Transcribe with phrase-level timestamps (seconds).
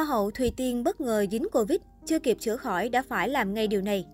[0.00, 3.54] Hoa hậu Thùy Tiên bất ngờ dính Covid, chưa kịp chữa khỏi đã phải làm
[3.54, 4.06] ngay điều này.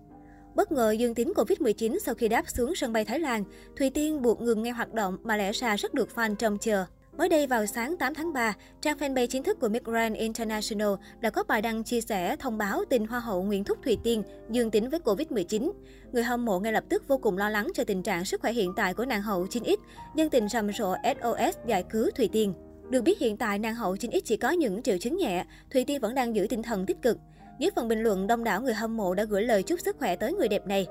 [0.55, 3.45] Bất ngờ dương tính Covid-19 sau khi đáp xuống sân bay Thái Lan,
[3.79, 6.85] Thùy Tiên buộc ngừng ngay hoạt động mà lẽ ra rất được fan trông chờ.
[7.19, 10.89] Mới đây vào sáng 8 tháng 3, trang fanpage chính thức của Migrant International
[11.21, 14.23] đã có bài đăng chia sẻ thông báo tin Hoa hậu Nguyễn Thúc Thùy Tiên
[14.51, 15.73] dương tính với Covid-19.
[16.13, 18.53] Người hâm mộ ngay lập tức vô cùng lo lắng cho tình trạng sức khỏe
[18.53, 19.77] hiện tại của nàng hậu 9X,
[20.15, 22.55] nhân tình rầm rộ SOS giải cứu Thùy Tiên.
[22.91, 26.01] Được biết hiện tại nàng hậu 9X chỉ có những triệu chứng nhẹ, Thùy Tiên
[26.01, 27.19] vẫn đang giữ tinh thần tích cực.
[27.59, 30.17] Dưới phần bình luận, đông đảo người hâm mộ đã gửi lời chúc sức khỏe
[30.17, 30.87] tới người đẹp này.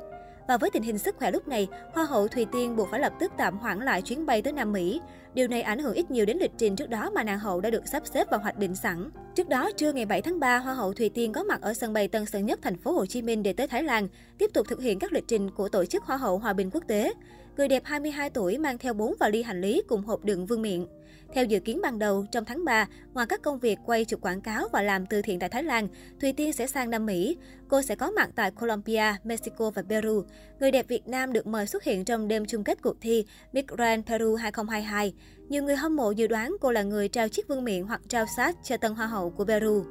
[0.47, 3.13] Và với tình hình sức khỏe lúc này, Hoa hậu Thùy Tiên buộc phải lập
[3.19, 5.01] tức tạm hoãn lại chuyến bay tới Nam Mỹ.
[5.33, 7.69] Điều này ảnh hưởng ít nhiều đến lịch trình trước đó mà nàng hậu đã
[7.69, 9.09] được sắp xếp và hoạch định sẵn.
[9.35, 11.93] Trước đó, trưa ngày 7 tháng 3, Hoa hậu Thùy Tiên có mặt ở sân
[11.93, 14.67] bay Tân Sơn Nhất, thành phố Hồ Chí Minh để tới Thái Lan, tiếp tục
[14.69, 17.13] thực hiện các lịch trình của tổ chức Hoa hậu Hòa bình quốc tế.
[17.57, 20.85] Người đẹp 22 tuổi mang theo 4 vali hành lý cùng hộp đựng vương miện.
[21.33, 24.41] Theo dự kiến ban đầu, trong tháng 3, ngoài các công việc quay chụp quảng
[24.41, 25.87] cáo và làm từ thiện tại Thái Lan,
[26.21, 27.37] Thùy Tiên sẽ sang Nam Mỹ.
[27.67, 30.23] Cô sẽ có mặt tại Colombia, Mexico và Peru.
[30.59, 33.67] Người đẹp Việt Nam được mời xuất hiện trong đêm chung kết cuộc thi Miss
[33.67, 35.13] Grand Peru 2022.
[35.49, 38.25] Nhiều người hâm mộ dự đoán cô là người trao chiếc vương miện hoặc trao
[38.37, 39.83] sát cho tân hoa hậu của Peru.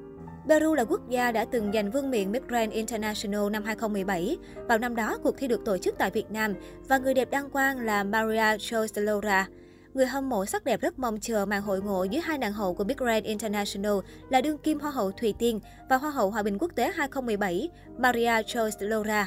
[0.48, 4.36] Peru là quốc gia đã từng giành vương miện Miss Grand International năm 2017.
[4.68, 6.54] Vào năm đó, cuộc thi được tổ chức tại Việt Nam
[6.88, 9.48] và người đẹp đăng quang là Maria Jose Laura.
[9.94, 12.74] Người hâm mộ sắc đẹp rất mong chờ màn hội ngộ giữa hai nàng hậu
[12.74, 13.92] của Big Grand International
[14.30, 17.68] là đương kim Hoa hậu Thùy Tiên và Hoa hậu Hòa bình quốc tế 2017
[17.98, 19.26] Maria Jose Laura.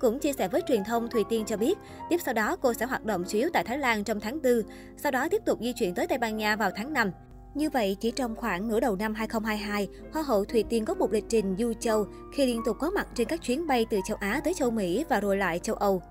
[0.00, 1.78] Cũng chia sẻ với truyền thông, Thùy Tiên cho biết,
[2.10, 4.62] tiếp sau đó cô sẽ hoạt động chủ yếu tại Thái Lan trong tháng 4,
[4.96, 7.10] sau đó tiếp tục di chuyển tới Tây Ban Nha vào tháng 5.
[7.56, 11.12] Như vậy, chỉ trong khoảng nửa đầu năm 2022, Hoa hậu Thùy Tiên có một
[11.12, 14.16] lịch trình du châu khi liên tục có mặt trên các chuyến bay từ châu
[14.20, 16.02] Á tới châu Mỹ và rồi lại châu Âu.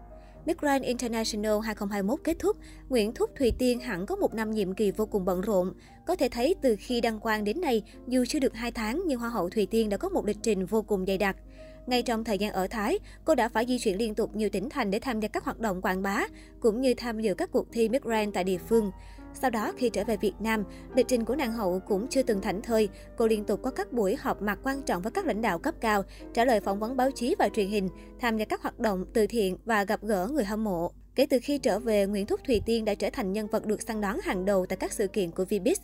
[0.45, 2.57] Miss Grand International 2021 kết thúc,
[2.89, 5.73] Nguyễn Thúc Thùy Tiên hẳn có một năm nhiệm kỳ vô cùng bận rộn.
[6.05, 9.19] Có thể thấy từ khi đăng quang đến nay, dù chưa được 2 tháng nhưng
[9.19, 11.35] Hoa hậu Thùy Tiên đã có một lịch trình vô cùng dày đặc.
[11.87, 14.69] Ngay trong thời gian ở Thái, cô đã phải di chuyển liên tục nhiều tỉnh
[14.69, 16.23] thành để tham gia các hoạt động quảng bá,
[16.59, 18.91] cũng như tham dự các cuộc thi Miss Grand tại địa phương.
[19.41, 20.63] Sau đó, khi trở về Việt Nam,
[20.95, 22.89] lịch trình của nàng hậu cũng chưa từng thảnh thơi.
[23.17, 25.75] Cô liên tục có các buổi họp mặt quan trọng với các lãnh đạo cấp
[25.81, 26.03] cao,
[26.33, 29.27] trả lời phỏng vấn báo chí và truyền hình, tham gia các hoạt động từ
[29.27, 30.91] thiện và gặp gỡ người hâm mộ.
[31.15, 33.81] Kể từ khi trở về, Nguyễn Thúc Thùy Tiên đã trở thành nhân vật được
[33.81, 35.75] săn đón hàng đầu tại các sự kiện của Vbiz.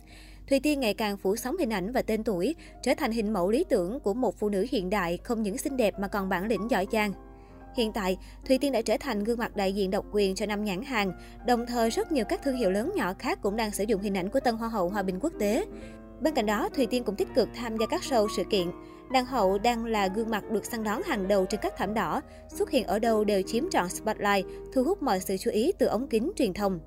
[0.48, 3.50] Thùy Tiên ngày càng phủ sóng hình ảnh và tên tuổi, trở thành hình mẫu
[3.50, 6.46] lý tưởng của một phụ nữ hiện đại không những xinh đẹp mà còn bản
[6.46, 7.12] lĩnh giỏi giang.
[7.76, 8.18] Hiện tại,
[8.48, 11.12] Thùy Tiên đã trở thành gương mặt đại diện độc quyền cho năm nhãn hàng,
[11.46, 14.16] đồng thời rất nhiều các thương hiệu lớn nhỏ khác cũng đang sử dụng hình
[14.16, 15.64] ảnh của Tân Hoa hậu Hòa bình quốc tế.
[16.20, 18.66] Bên cạnh đó, Thùy Tiên cũng tích cực tham gia các show sự kiện.
[19.12, 22.20] Đàn hậu đang là gương mặt được săn đón hàng đầu trên các thảm đỏ,
[22.48, 25.86] xuất hiện ở đâu đều chiếm trọn spotlight, thu hút mọi sự chú ý từ
[25.86, 26.80] ống kính truyền thông.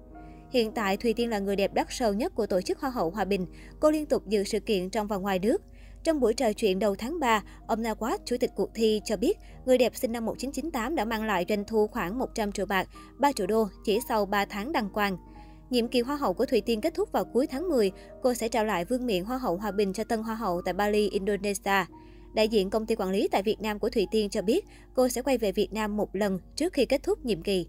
[0.50, 3.10] Hiện tại, Thùy Tiên là người đẹp đắt sâu nhất của tổ chức Hoa hậu
[3.10, 3.48] Hòa bình.
[3.80, 5.62] Cô liên tục dự sự kiện trong và ngoài nước.
[6.06, 9.38] Trong buổi trò chuyện đầu tháng 3, ông Nawaz, chủ tịch cuộc thi, cho biết
[9.66, 13.32] người đẹp sinh năm 1998 đã mang lại doanh thu khoảng 100 triệu bạc, 3
[13.32, 15.18] triệu đô chỉ sau 3 tháng đăng quang.
[15.70, 17.92] Nhiệm kỳ Hoa hậu của Thùy Tiên kết thúc vào cuối tháng 10,
[18.24, 20.74] cô sẽ trao lại vương miện Hoa hậu Hòa bình cho tân Hoa hậu tại
[20.74, 21.86] Bali, Indonesia.
[22.34, 24.66] Đại diện công ty quản lý tại Việt Nam của Thùy Tiên cho biết
[24.96, 27.68] cô sẽ quay về Việt Nam một lần trước khi kết thúc nhiệm kỳ.